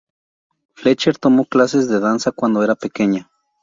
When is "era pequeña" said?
2.63-3.29